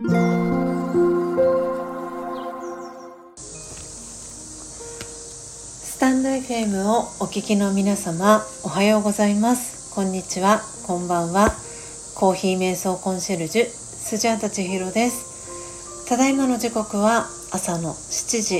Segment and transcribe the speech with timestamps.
[0.00, 0.06] ス
[5.98, 9.92] タンド FM をお聞きの皆様おはようございます。
[9.96, 10.60] こんにちは。
[10.86, 11.50] こんばんは。
[12.14, 16.06] コーヒー瞑想コンシェルジュスジャータ千尋です。
[16.08, 18.58] ただいまの時刻は朝の7時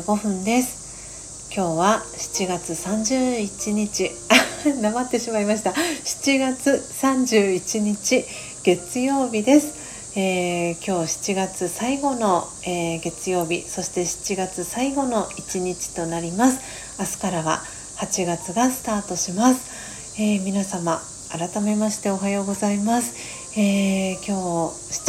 [0.00, 1.52] 25分です。
[1.54, 4.10] 今日は7月31日。
[4.80, 5.72] なまってしまいました。
[5.72, 8.24] 7月31日
[8.62, 9.79] 月曜日です。
[10.16, 16.98] えー、今日7月最後の、えー、月曜日そして7月最後の一日となります。
[16.98, 17.62] 明日からは
[17.98, 23.14] 8月がスタートします、えー、皆様改めましておはようございます、
[23.56, 24.32] え今日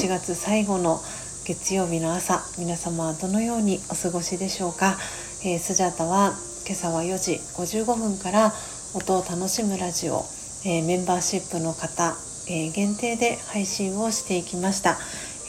[0.03, 0.99] 7月最後の
[1.45, 4.97] 月曜日の朝皆様はどのようにお過ごしでしょうか、
[5.43, 6.33] えスジャタは
[6.67, 8.53] 今朝は4時55分から
[8.93, 10.25] 音を楽しむラジオ、
[10.63, 12.15] えメンバーシップの方
[12.47, 14.97] えー、限定で配信をしていきました、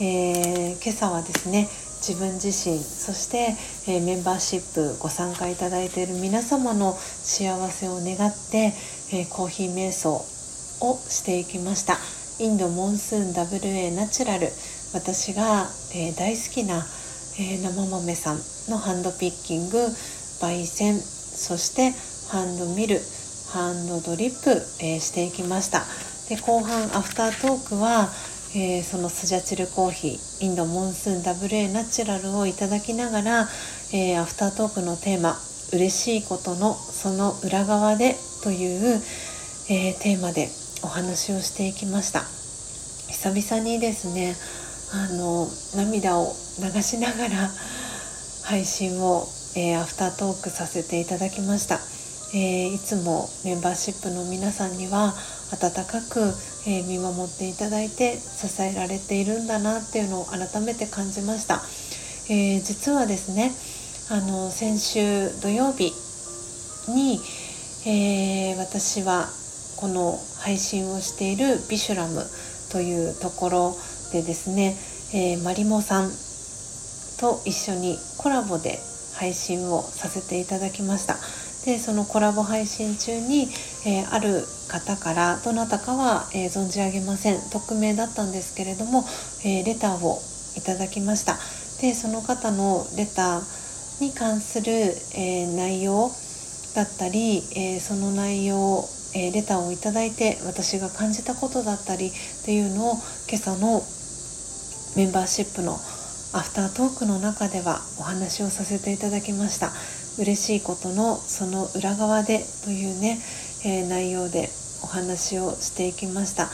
[0.01, 1.69] えー、今朝はですね
[2.03, 3.55] 自分自身そして、
[3.87, 8.73] えー、メンバーシップご参加いただいている皆様の幸せを願って、
[9.13, 11.97] えコーヒー瞑想をしていきました。
[12.41, 14.49] インドモンスーン WA ナチュラル。
[14.93, 16.85] 私が、え大好きな、
[17.39, 19.79] え生豆さんのハンドピッキング
[20.41, 21.93] 焙煎そして
[22.29, 23.01] ハンドミル
[23.53, 24.51] ハンドドリップ、
[24.85, 26.12] えしていきました。
[26.33, 28.09] で後半アフタートークは、
[28.57, 33.49] えー、そのスジャチルコーヒーインドモンスーン WA ナチュラルをいただきながら、
[33.93, 35.37] えー、アフタートークのテーマ
[35.77, 39.03] 「嬉しいことのその裏側で」という、
[39.69, 40.49] えー、テーマで
[40.83, 42.25] お話をしていきました。
[43.11, 44.35] 久々にですね
[44.95, 45.47] あの
[45.77, 47.51] 涙を流しながら
[48.45, 51.79] 配信を、えアフタートークさせていただきました、
[52.35, 55.15] えいつもメンバーシップの皆さんには
[55.53, 56.21] 温かく、
[56.67, 61.63] えー、見守っていただいて支えられているんだなっていうのを改めて感じました、
[62.33, 63.53] えー、実はですね
[64.11, 65.93] あの先週土曜日
[66.89, 67.21] に、
[67.87, 69.29] えー、私は
[69.77, 72.25] この配信をしているビシュラム
[72.71, 73.77] というところ
[74.13, 74.77] でですね、
[75.15, 76.11] えマリモさん
[77.19, 78.79] と一緒にコラボで
[79.15, 81.17] 配信をさせていただきました。
[81.65, 83.49] でそのコラボ配信中に、
[83.87, 89.05] えー、ある方からどなたかは、えー、存じ上げません匿名だったんですけれども、
[89.45, 90.19] え、レターを
[90.57, 91.39] いただきました
[91.81, 94.73] でその方のレターに関する、
[95.15, 96.11] え内容
[96.75, 98.85] だったり、えその内容
[99.15, 102.13] えレターをいただいて私が感じたことだったりっ
[102.45, 102.95] ていうのを
[103.29, 103.83] 今朝の
[104.97, 105.75] メンバーシップの
[106.35, 109.73] アフタートークの中ではお話をさせていただきました。
[110.19, 113.19] 嬉しいことのその裏側でというね、
[113.65, 114.49] えー、内容で
[114.83, 116.49] お話をしていきました。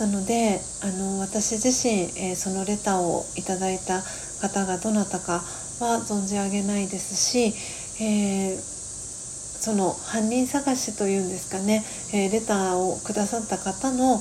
[0.00, 4.02] なのであの私自身、えー、そのレターをいただいた
[4.40, 5.42] 方がどなたか
[5.80, 7.54] は存じ上げないですし、
[8.02, 14.20] えー、その犯人探しというんですかね、えレターをくださった方の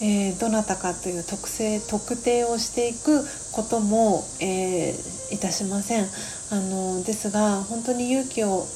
[0.00, 6.06] えー、どなたかという特性特定をしていくことも、えー、いたしません。
[6.50, 8.66] あのですが本当に勇気を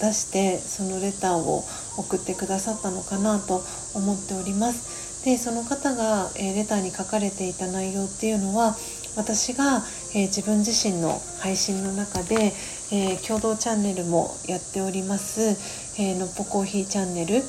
[0.00, 1.64] 出してそのレターを
[1.96, 3.62] 送ってくださったのかなと
[3.94, 5.24] 思っております。
[5.24, 8.74] でその方が、えー、レターに書かれていた内容っていうのは
[9.16, 9.82] 私が、
[10.14, 12.52] え自分自身の配信の中で、
[12.90, 15.56] え共同チャンネルもやっております、
[16.00, 17.42] えのっぽコーヒーチャンネル、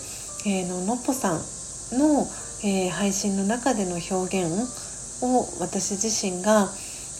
[0.45, 1.41] えののっぽさん
[1.97, 2.27] の
[2.65, 4.51] えー、配信の中での表現
[5.21, 6.67] を私自身が、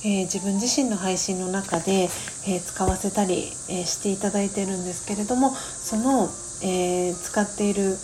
[0.03, 2.09] えー、自分自身の配信の中で、
[2.47, 6.29] えー、使わせたり、えしていただいてるんですけれどもその、
[6.63, 7.95] え使っている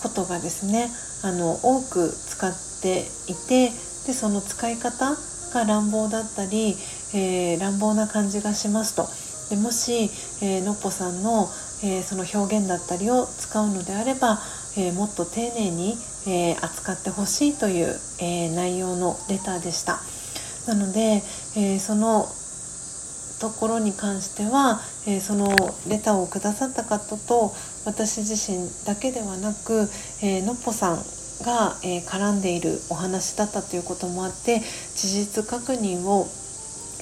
[0.00, 0.88] ことがですね
[1.24, 2.52] あの多く使っ
[2.82, 3.70] ていて
[4.06, 5.16] でその使い方
[5.54, 6.76] が乱暴だったり、
[7.14, 9.08] え乱暴な感じがしますと。
[9.50, 10.10] でもし、
[10.40, 11.48] えのっぽさんの、
[11.82, 14.38] えその表現だったりを使うのであれば、
[14.76, 17.86] えもっと丁寧に、えー、扱ってほしいという、
[18.20, 20.00] えー、内容のレターでした。
[20.66, 21.22] なので、
[21.56, 22.26] えー、その
[23.40, 25.54] ところに関しては、えその
[25.88, 27.52] レターをくださった方と
[27.84, 29.88] 私自身だけではなく、
[30.22, 30.96] えのっぽさん
[31.44, 34.60] が、え絡んでいるお話だったということもあって
[34.94, 36.26] 事実確認を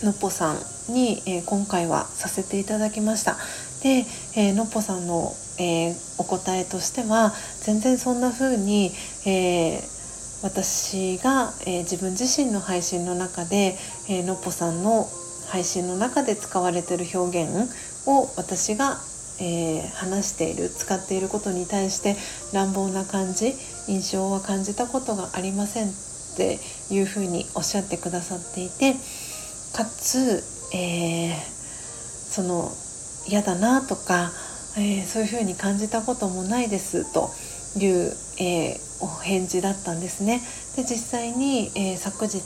[0.02, 3.36] のっぽさんに、え今回はさせていただきました。
[3.82, 4.04] で、
[4.34, 8.90] えのっぽさんのえー、お答えとしては全然そんな風に、
[9.26, 13.76] えー、私が、えー、自分自身の配信の中で、
[14.08, 15.08] えのっぽさんの
[15.48, 17.70] 配信の中で使われてる表現
[18.06, 18.98] を私が、
[19.40, 22.14] え話している使っていることに対して
[22.52, 23.52] 乱暴な感じ
[23.88, 25.90] 印象は感じたことがありませんっ
[26.36, 28.94] ていうふうにおっしゃってくださっていて
[29.74, 32.70] かつ、え、その
[33.26, 34.30] 嫌だなとか、
[34.76, 37.30] えー、そういうふうに感じたこともないですと
[37.78, 40.40] いう、えー、お返事だったんですね。
[40.76, 42.42] で実際に、え昨日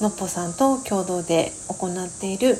[0.00, 2.56] のっぽさんと共同で行っている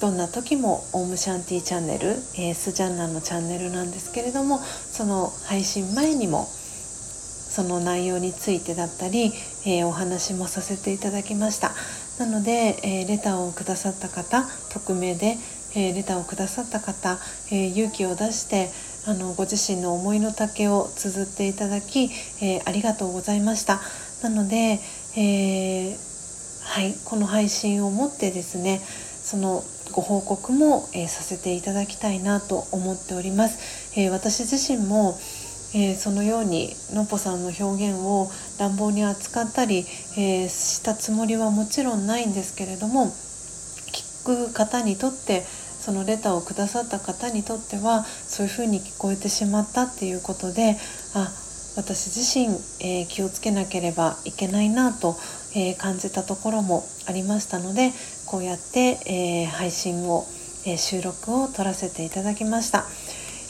[0.00, 9.32] どんな時もオームシャンティチャンネル、えー、スジャンナのチャンネルなんですけれどもその配信前にもその内容についてだったり、
[9.66, 11.70] えー、お話もさせていただきました
[12.18, 14.42] なので、えー、レターをくださった方
[14.72, 15.36] 匿名で、
[15.74, 17.18] えレターをくださった方、
[17.50, 18.70] え勇気を出して
[19.06, 22.10] あのご自身の思いの丈を綴っていただき、
[22.40, 23.80] えありがとうございました
[24.22, 24.80] なので、
[25.16, 25.96] え
[26.64, 28.80] はい、この配信をもってですね
[29.22, 34.00] そのご報告も、え、させていただきたいなと思っております。
[34.00, 35.18] え、私自身も
[35.74, 38.28] えー、そのようにのっぽさんの表現を
[38.58, 39.86] 乱暴に扱ったり、
[40.18, 45.44] えー、したつもりはもちろんないんですけれども聞く方にとって
[45.82, 50.76] そのレターをくださった方にとってはそういうふうに聞こえてしまったっていうことで
[51.14, 51.32] あ
[51.76, 52.46] 私自身、
[52.80, 55.16] えー、気をつけなければいけないなと、
[55.54, 57.92] え感じたところもありましたので
[58.26, 60.24] こうやって、えー、配信を、
[60.66, 62.84] え、収録を撮らせていただきました。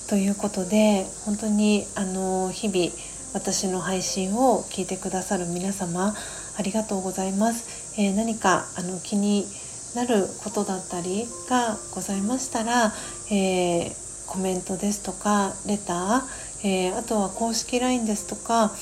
[0.08, 2.90] ということで本当にあの日々
[3.35, 6.14] 私の配信を聞いてくださる皆様
[6.58, 8.00] ありがとうございます。
[8.00, 9.46] え、何かあの気に
[9.94, 12.92] なることだったりがございましたら、
[13.30, 16.22] えー、コメントですとかレター、
[16.64, 18.72] えー、あとは公式 LINE ですとか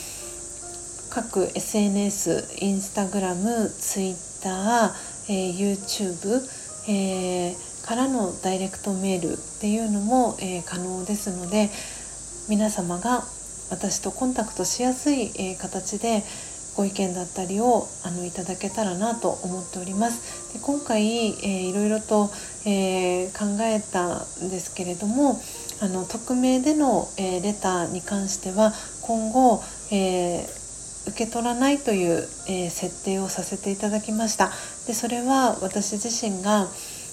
[1.11, 6.41] 各 SNS インスタグラムツイッターえー、YouTube、
[6.89, 11.71] えー、からのダイレクトメールっていうのも、えー、可能ですので
[12.49, 13.23] 皆様が
[13.71, 16.25] 私とコンタクトしやすい、え形で
[16.81, 20.55] ご意見だったりをあのいただけたらなと思っております。
[20.55, 22.31] で今回、えー、いろいろと、
[22.65, 25.39] えー、考えたんですけれども
[25.83, 28.73] あの匿名での、えー、レターに関しては
[29.03, 29.63] 今後、
[29.93, 34.51] えー、受け取らないという、えー、設定をさせていただきました
[34.87, 36.67] でそれは私自身が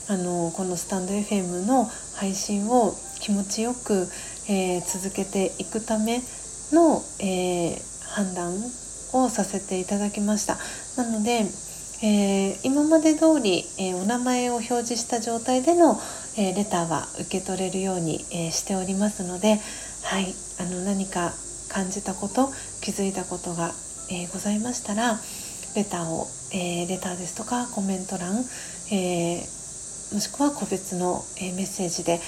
[0.08, 4.08] あのこのスタンド FM の配信を気持ちよく、
[4.48, 6.22] えー、続けていくため
[6.72, 8.54] の、えー、判断
[9.14, 10.58] をさせていただきました。
[10.96, 11.46] なので、
[12.04, 16.00] えー、今まで通り、えお名前を表示した状態での、
[16.38, 19.60] えレターは受け取れるように、えしておりますので、
[20.04, 21.34] はい、あの何か
[21.70, 22.50] 感じたこと
[22.82, 23.74] 気づいたことが、
[24.12, 25.20] え、ございましたら
[25.76, 28.46] レターを、え、レターですとかコメント欄、
[28.92, 29.40] え、
[30.14, 32.22] もしくは個別の、えメッセージで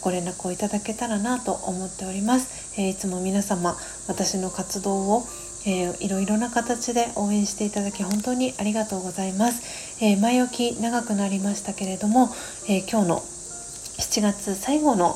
[0.00, 3.76] ご連絡をいただけたらなと思っております、えいつも皆様
[4.08, 5.24] 私の活動を
[5.66, 12.28] えー、いろいろな形で応援していただき本当にありがとうございます、えー、前置き長くなりましたけれども、
[12.68, 15.14] えー、今日の7月最後の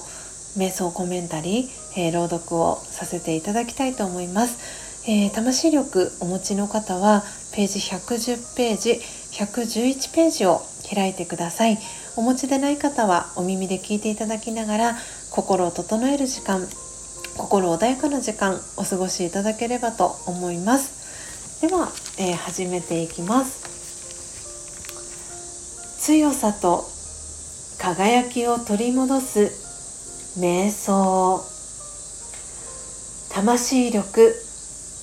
[0.56, 7.22] 瞑想コメンタリーえー、朗読をさせていただきたいと思います、えー、魂力お持ちの方は
[7.54, 9.00] ページ110ページ
[9.32, 10.60] 111ページを
[10.94, 11.78] 開いてください。
[12.16, 14.96] お持ちでない方はお耳で聞いていただきながら
[15.30, 16.66] 心を整える時間
[17.36, 21.60] 心穏やかな時間お過ごしいただければと思います。
[21.60, 21.88] では、
[22.18, 23.66] えー、始めていきます。
[26.00, 26.84] 強さと
[27.78, 31.44] 輝きを取り戻す瞑想。
[33.32, 34.34] 魂力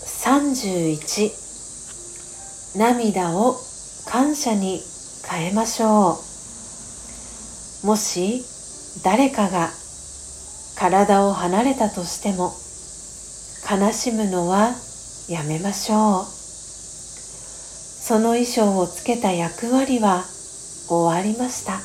[0.05, 3.55] 31涙を
[4.08, 4.81] 感謝に
[5.29, 6.19] 変えましょ
[7.84, 7.88] う。
[7.88, 8.43] もし
[9.03, 9.69] 誰かが
[10.75, 12.53] 体を離れたとしても
[13.70, 14.75] 悲しむのは
[15.30, 16.25] やめましょう。
[16.25, 20.25] その衣装をつけた役割は
[20.89, 21.80] 終わりました。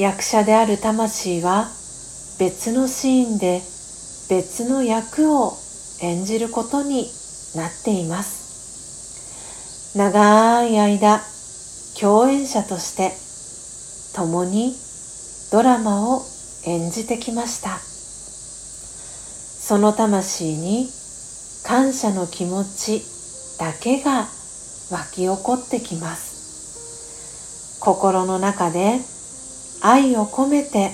[0.00, 1.68] 役者である魂は
[2.38, 3.62] 別のシーンで
[4.28, 5.54] 別の役を
[6.02, 7.10] 演じることに
[7.56, 9.96] なっています。
[9.96, 11.20] 長い間
[11.98, 13.12] 共演者として
[14.14, 14.74] 共に
[15.50, 16.22] ドラマを
[16.66, 17.78] 演じてきました。
[17.78, 20.88] その魂に
[21.64, 23.02] 感謝の気持ち
[23.58, 24.26] だけが
[24.90, 27.78] 湧き起こってきます。
[27.80, 29.00] 心の中で
[29.80, 30.90] 愛を込めて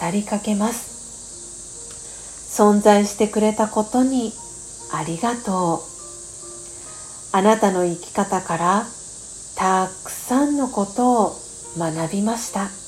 [0.00, 2.58] 語りかけます。
[2.60, 4.32] 存在してくれたことに
[4.92, 5.80] ありがとう。
[7.34, 8.86] あなたの生き方から
[9.56, 11.36] たくさんのことを
[11.78, 12.81] 学びました。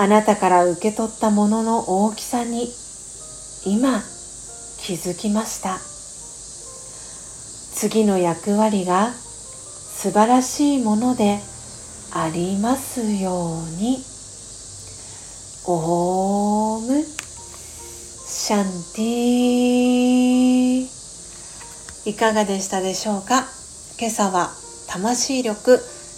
[0.00, 2.68] あなたから受け取ったものの大きさに
[3.66, 4.00] 今
[4.78, 5.80] 気づきました。
[7.74, 11.40] 次の役割が素晴らしいもので
[12.12, 13.98] ありますように。
[15.66, 18.64] オームシャン
[18.94, 20.86] ティ
[22.08, 23.48] いかがでしたでしょうか？
[23.98, 24.52] 今朝は
[24.86, 25.72] 魂力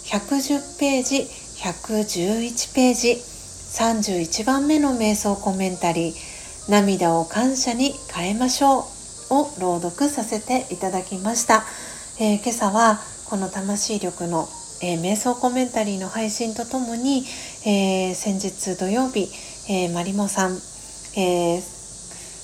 [0.05, 1.23] 110ページ
[1.57, 3.30] 111ページ。
[3.71, 11.63] 31番目の瞑想コメンタリー涙を感謝に変えましょうを朗読させていただきました、
[12.19, 12.99] えー、今朝は
[13.29, 14.47] この魂力の
[14.83, 17.23] えー、瞑想コメンタリーの配信とともに、
[17.65, 19.29] えー、先日土曜日、
[19.69, 20.53] えー、マリモさん、
[21.15, 21.61] えー、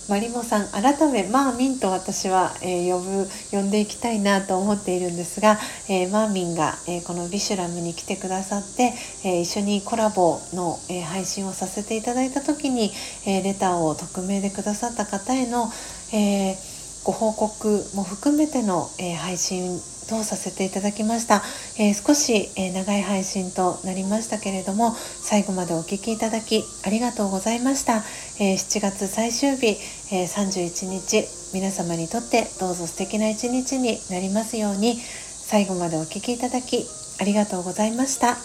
[0.09, 5.59] マリモさん改めマーミンと私は、え呼ぶ呼んでいきたいなと思っているんですが、
[5.89, 8.93] えマーミンが、えこのビシュラムに来てくださって、
[9.25, 12.93] え一緒にコラボの、え配信をさせていただいた時に、
[13.25, 15.69] えレターを匿名でくださった方への、
[16.13, 16.55] え
[17.03, 21.43] ご報告も含めての、え配信とさせていただきました、
[21.77, 27.97] えー、少し、えー、長い配信となりましたけれども最後までお聴きいただきありがとうございました、
[28.39, 29.77] えー、7月最終日、
[30.11, 36.85] え31日皆様にとってどうぞ素敵な一日になりますように最後までお聴きいただき
[37.19, 38.35] ありがとうございました。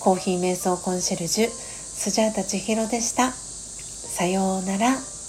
[0.00, 3.32] コーヒー瞑想コンシェルジュスジャータ千尋でした。
[3.32, 5.19] さようなら。